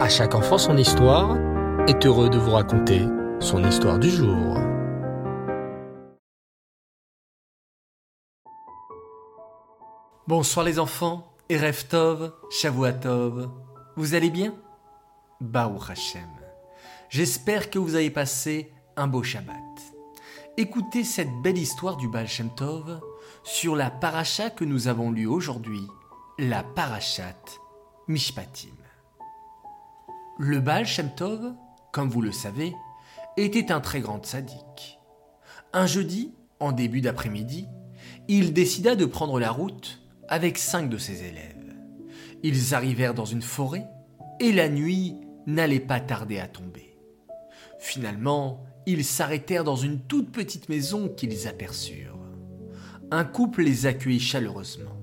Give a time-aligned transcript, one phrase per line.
[0.00, 1.36] À chaque enfant son histoire
[1.86, 3.02] est heureux de vous raconter
[3.38, 4.56] son histoire du jour.
[10.26, 13.50] Bonsoir les enfants, Erev Tov, Shavuatov.
[13.96, 14.54] Vous allez bien?
[15.42, 16.30] Baruch Hashem.
[17.10, 19.54] J'espère que vous avez passé un beau Shabbat.
[20.56, 23.02] Écoutez cette belle histoire du Baal Shem Tov
[23.44, 25.86] sur la paracha que nous avons lue aujourd'hui,
[26.38, 27.36] la parachat
[28.08, 28.79] Mishpatim.
[30.42, 31.52] Le Baal Shem Tov,
[31.92, 32.74] comme vous le savez,
[33.36, 34.98] était un très grand sadique.
[35.74, 37.68] Un jeudi, en début d'après-midi,
[38.26, 41.76] il décida de prendre la route avec cinq de ses élèves.
[42.42, 43.86] Ils arrivèrent dans une forêt
[44.40, 45.14] et la nuit
[45.46, 46.96] n'allait pas tarder à tomber.
[47.78, 52.18] Finalement, ils s'arrêtèrent dans une toute petite maison qu'ils aperçurent.
[53.10, 54.96] Un couple les accueillit chaleureusement,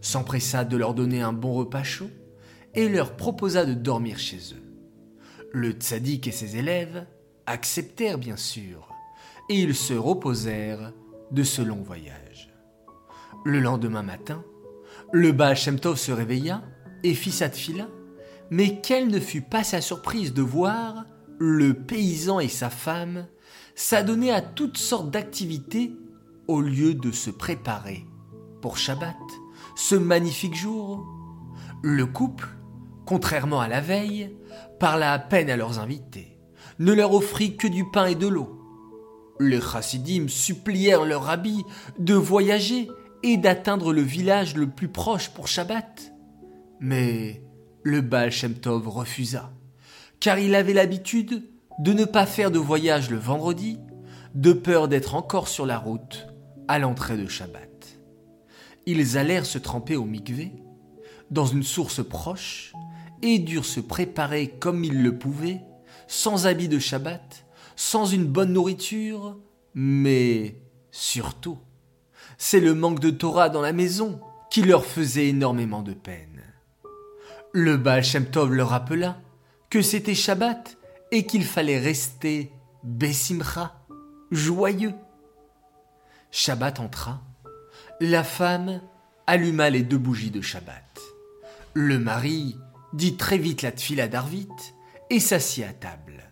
[0.00, 2.10] s'empressa de leur donner un bon repas chaud
[2.74, 4.71] et leur proposa de dormir chez eux.
[5.52, 7.06] Le tzaddik et ses élèves
[7.46, 8.88] acceptèrent bien sûr,
[9.50, 10.92] et ils se reposèrent
[11.30, 12.54] de ce long voyage.
[13.44, 14.42] Le lendemain matin,
[15.12, 16.62] le Baal se réveilla
[17.02, 17.88] et fit sa tfila,
[18.50, 21.04] mais quelle ne fut pas sa surprise de voir
[21.38, 23.26] le paysan et sa femme
[23.74, 25.92] s'adonner à toutes sortes d'activités
[26.48, 28.06] au lieu de se préparer
[28.60, 29.16] pour Shabbat,
[29.74, 31.04] ce magnifique jour.
[31.82, 32.48] Le couple,
[33.12, 34.34] contrairement à la veille,
[34.80, 36.38] parla à peine à leurs invités,
[36.78, 38.58] ne leur offrit que du pain et de l'eau.
[39.38, 41.62] Les chassidim supplièrent leur rabbi
[41.98, 42.88] de voyager
[43.22, 46.14] et d'atteindre le village le plus proche pour Shabbat.
[46.80, 47.42] Mais
[47.82, 49.52] le Baal Shem Tov refusa,
[50.18, 51.44] car il avait l'habitude
[51.80, 53.78] de ne pas faire de voyage le vendredi,
[54.34, 56.28] de peur d'être encore sur la route
[56.66, 57.98] à l'entrée de Shabbat.
[58.86, 60.54] Ils allèrent se tremper au mikvé,
[61.30, 62.72] dans une source proche,
[63.22, 65.60] et durent se préparer comme ils le pouvaient,
[66.06, 69.38] sans habit de Shabbat, sans une bonne nourriture,
[69.74, 70.56] mais
[70.90, 71.58] surtout,
[72.36, 74.20] c'est le manque de Torah dans la maison
[74.50, 76.42] qui leur faisait énormément de peine.
[77.52, 79.20] Le Baal Shem Tov leur rappela
[79.70, 80.76] que c'était Shabbat
[81.10, 82.52] et qu'il fallait rester
[82.82, 83.74] Bessimcha,
[84.30, 84.94] joyeux.
[86.30, 87.22] Shabbat entra.
[88.00, 88.80] La femme
[89.26, 90.98] alluma les deux bougies de Shabbat.
[91.74, 92.56] Le mari
[92.92, 94.48] dit très vite la tfila d'Arvit
[95.10, 96.24] et s'assit à table.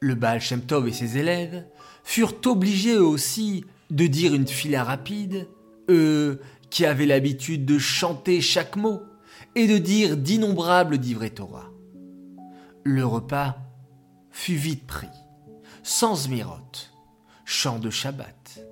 [0.00, 1.64] Le Baal Shem Tov et ses élèves
[2.04, 5.48] furent obligés eux aussi de dire une fila rapide,
[5.88, 9.02] eux qui avaient l'habitude de chanter chaque mot
[9.54, 11.70] et de dire d'innombrables divrei Torah.
[12.84, 13.58] Le repas
[14.30, 15.08] fut vite pris,
[15.82, 16.92] sans zmirote,
[17.44, 18.64] chant de Shabbat,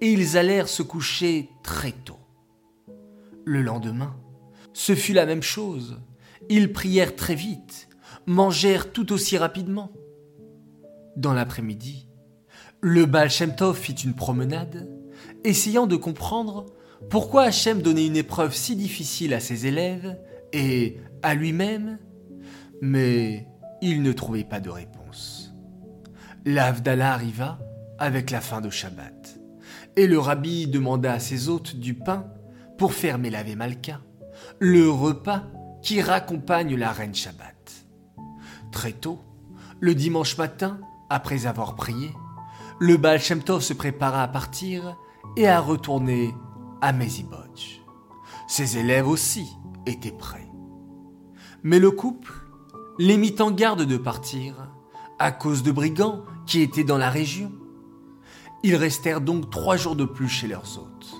[0.00, 2.20] et ils allèrent se coucher très tôt.
[3.44, 4.16] Le lendemain,
[4.72, 6.00] ce fut la même chose,
[6.48, 7.88] ils prièrent très vite,
[8.26, 9.92] mangèrent tout aussi rapidement.
[11.16, 12.08] Dans l'après-midi,
[12.80, 14.88] le Baal fit une promenade,
[15.44, 16.66] essayant de comprendre
[17.08, 20.18] pourquoi Hachem donnait une épreuve si difficile à ses élèves
[20.52, 21.98] et à lui-même,
[22.80, 23.48] mais
[23.82, 25.54] il ne trouvait pas de réponse.
[26.44, 27.58] L'Avdallah arriva
[27.98, 29.38] avec la fin de Shabbat,
[29.96, 32.26] et le rabbi demanda à ses hôtes du pain
[32.78, 34.00] pour faire Mélavé Malka,
[34.58, 35.44] le repas
[35.82, 37.86] qui raccompagne la reine Shabbat.
[38.72, 39.20] Très tôt,
[39.80, 42.12] le dimanche matin, après avoir prié,
[42.78, 44.96] le Baal Shem se prépara à partir
[45.36, 46.34] et à retourner
[46.80, 47.82] à Mezibodj.
[48.48, 49.46] Ses élèves aussi
[49.86, 50.48] étaient prêts.
[51.62, 52.32] Mais le couple
[52.98, 54.68] les mit en garde de partir
[55.18, 57.50] à cause de brigands qui étaient dans la région.
[58.62, 61.14] Ils restèrent donc trois jours de plus chez leurs hôtes.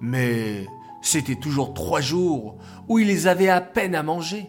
[0.00, 0.66] Mais
[1.02, 2.58] c'était toujours trois jours
[2.88, 4.48] où ils avaient à peine à manger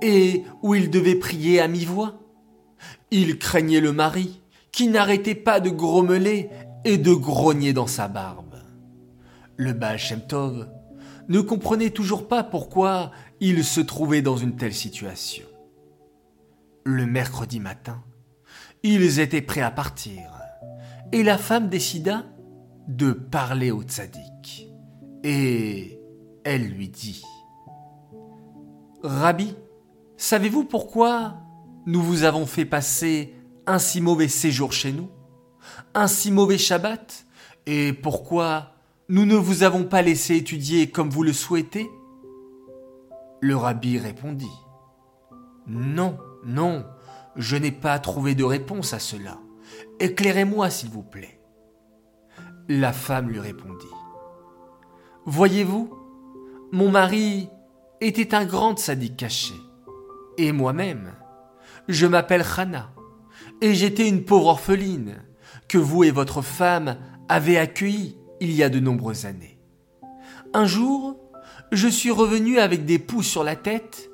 [0.00, 2.20] et où ils devaient prier à mi-voix.
[3.10, 6.48] Ils craignaient le mari qui n'arrêtait pas de grommeler
[6.84, 8.56] et de grogner dans sa barbe.
[9.56, 10.68] Le Baal Shem Tov
[11.28, 13.10] ne comprenait toujours pas pourquoi
[13.40, 15.46] il se trouvait dans une telle situation.
[16.84, 18.02] Le mercredi matin,
[18.82, 20.22] ils étaient prêts à partir
[21.12, 22.24] et la femme décida
[22.88, 24.31] de parler au tzaddik.
[25.24, 26.00] Et
[26.44, 27.22] elle lui dit
[29.02, 29.54] Rabbi,
[30.16, 31.36] savez-vous pourquoi
[31.86, 33.34] nous vous avons fait passer
[33.66, 35.08] un si mauvais séjour chez nous
[35.94, 37.24] Un si mauvais Shabbat
[37.66, 38.74] Et pourquoi
[39.08, 41.88] nous ne vous avons pas laissé étudier comme vous le souhaitez?
[43.40, 44.46] Le rabbi répondit
[45.66, 46.84] Non, non,
[47.36, 49.38] je n'ai pas trouvé de réponse à cela.
[50.00, 51.40] Éclairez-moi, s'il vous plaît.
[52.68, 53.86] La femme lui répondit
[55.24, 55.94] Voyez-vous,
[56.72, 57.48] mon mari
[58.00, 59.54] était un grand sadique caché.
[60.36, 61.12] et moi-même.
[61.88, 62.90] Je m'appelle Hannah,
[63.60, 65.22] et j'étais une pauvre orpheline
[65.68, 66.96] que vous et votre femme
[67.28, 69.58] avez accueillie il y a de nombreuses années.
[70.54, 71.16] Un jour,
[71.70, 74.10] je suis revenu avec des poux sur la tête,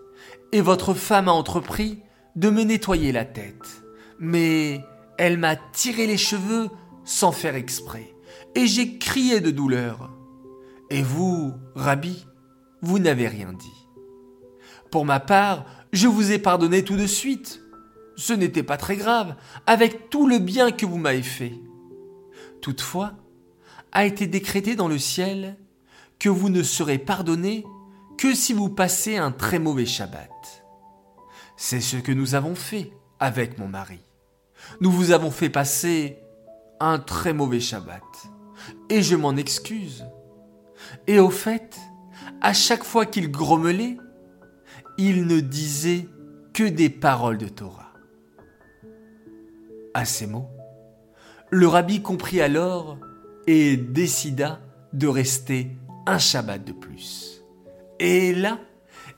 [0.52, 2.02] et votre femme a entrepris
[2.36, 3.82] de me nettoyer la tête.
[4.18, 4.84] Mais
[5.16, 6.68] elle m'a tiré les cheveux
[7.04, 8.14] sans faire exprès,
[8.54, 10.17] et j'ai crié de douleur.
[10.90, 12.26] Et vous, Rabbi,
[12.80, 13.86] vous n'avez rien dit.
[14.90, 17.60] Pour ma part, je vous ai pardonné tout de suite.
[18.16, 19.36] Ce n'était pas très grave,
[19.66, 21.54] avec tout le bien que vous m'avez fait.
[22.60, 23.12] Toutefois,
[23.92, 25.56] a été décrété dans le ciel
[26.18, 27.64] que vous ne serez pardonné
[28.16, 30.30] que si vous passez un très mauvais Shabbat.
[31.56, 34.00] C'est ce que nous avons fait avec mon mari.
[34.80, 36.18] Nous vous avons fait passer
[36.80, 38.02] un très mauvais Shabbat.
[38.90, 40.04] Et je m'en excuse.
[41.06, 41.78] Et au fait,
[42.40, 43.96] à chaque fois qu'il grommelait,
[44.98, 46.08] il ne disait
[46.52, 47.92] que des paroles de Torah.
[49.94, 50.48] À ces mots,
[51.50, 52.98] le rabbi comprit alors
[53.46, 54.60] et décida
[54.92, 55.70] de rester
[56.06, 57.42] un Shabbat de plus.
[57.98, 58.58] Et là,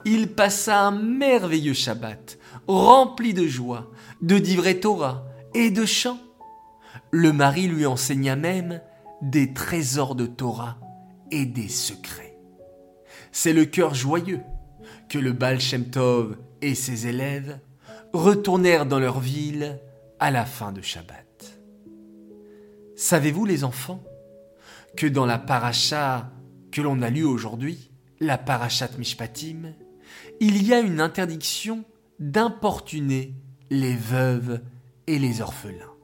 [0.05, 3.91] il passa un merveilleux Shabbat, rempli de joie,
[4.23, 5.25] de divrei Torah
[5.55, 6.21] et de chants.
[7.11, 8.81] Le mari lui enseigna même
[9.23, 10.79] des trésors de Torah
[11.31, 12.37] des secrets.
[13.33, 14.41] C'est le cœur joyeux
[15.09, 17.59] que le Baal Shem Tov et ses élèves
[18.13, 19.79] retournèrent dans leur ville
[20.19, 21.61] à la fin de Shabbat.
[22.97, 24.03] Savez-vous les enfants
[24.97, 26.31] que dans la paracha
[26.71, 27.91] que l'on a lue aujourd'hui,
[28.21, 29.75] la parachat Mishpatim,
[30.41, 31.85] il y a une interdiction
[32.19, 33.35] d'importuner
[33.71, 34.61] les veuves
[35.07, 35.95] et les orphelins,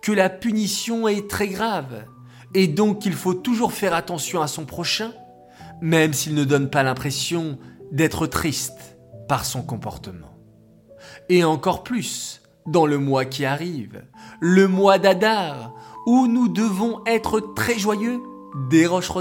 [0.00, 2.06] que la punition est très grave
[2.54, 5.12] et donc qu'il faut toujours faire attention à son prochain,
[5.80, 7.58] même s'il ne donne pas l'impression
[7.90, 8.96] d'être triste
[9.28, 10.36] par son comportement.
[11.28, 14.04] Et encore plus dans le mois qui arrive,
[14.40, 15.72] le mois d'Adar,
[16.06, 18.20] où nous devons être très joyeux
[18.70, 19.12] des Roches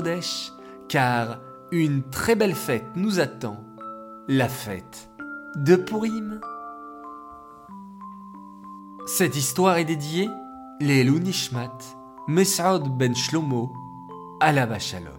[0.89, 1.39] car
[1.71, 3.57] une très belle fête nous attend,
[4.27, 5.09] la fête
[5.55, 6.41] de Purim.
[9.07, 10.29] Cette histoire est dédiée
[10.79, 11.77] les Nishmat,
[12.27, 13.73] Mesaud ben Shlomo,
[14.39, 15.13] Alava Shalom.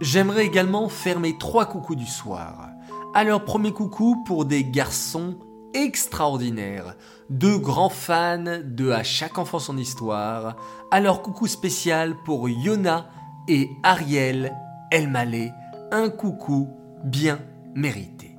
[0.00, 2.70] J'aimerais également faire mes trois coucous du soir.
[3.14, 5.36] Alors premier coucou pour des garçons
[5.74, 6.96] extraordinaires,
[7.28, 10.56] deux grands fans de À chaque enfant son histoire.
[10.90, 13.10] Alors coucou spécial pour Yona
[13.46, 14.56] et Ariel
[14.90, 15.52] Elmaleh,
[15.90, 16.70] un coucou
[17.04, 17.38] bien
[17.74, 18.38] mérité.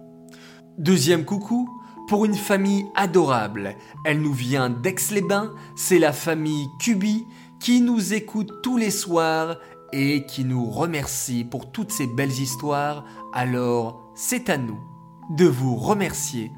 [0.80, 1.70] Deuxième coucou
[2.08, 3.76] pour une famille adorable.
[4.06, 7.26] Elle nous vient d'Aix-les-Bains, c'est la famille Cubi
[7.64, 9.56] qui nous écoute tous les soirs
[9.94, 14.82] et qui nous remercie pour toutes ces belles histoires, alors c'est à nous
[15.30, 16.52] de vous remercier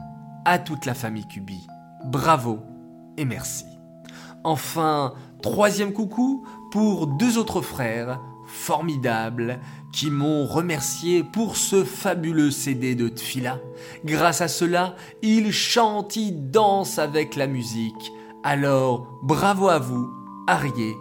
[0.45, 1.67] à toute la famille Cubi.
[2.05, 2.57] Bravo
[3.17, 3.65] et merci.
[4.43, 5.13] Enfin,
[5.43, 9.59] troisième coucou pour deux autres frères formidables
[9.93, 13.59] qui m'ont remercié pour ce fabuleux CD de Tfila.
[14.05, 18.11] Grâce à cela, ils chantent, ils dansent avec la musique.
[18.43, 20.97] Alors, bravo à vous, Arié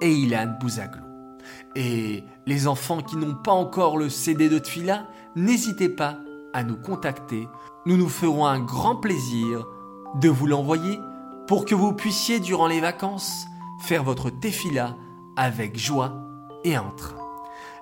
[0.00, 1.02] et Ilan Bouzaglou.
[1.76, 5.06] Et les enfants qui n'ont pas encore le CD de Tfila,
[5.36, 6.18] n'hésitez pas
[6.52, 7.48] à nous contacter.
[7.86, 9.66] Nous nous ferons un grand plaisir
[10.20, 10.98] de vous l'envoyer
[11.46, 13.46] pour que vous puissiez, durant les vacances,
[13.80, 14.96] faire votre Tefila
[15.36, 16.12] avec joie
[16.64, 17.16] et entrain.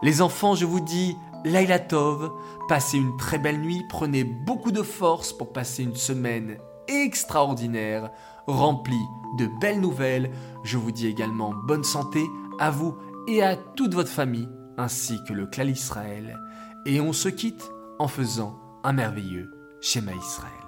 [0.02, 2.30] Les enfants, je vous dis Laila Tov,
[2.68, 8.10] passez une très belle nuit, prenez beaucoup de force pour passer une semaine extraordinaire,
[8.46, 9.06] remplie
[9.38, 10.30] de belles nouvelles.
[10.64, 12.24] Je vous dis également bonne santé
[12.58, 12.96] à vous
[13.28, 14.48] et à toute votre famille,
[14.78, 16.38] ainsi que le clan Israël.
[16.84, 19.50] Et on se quitte en faisant un merveilleux
[19.80, 20.65] schéma Israël.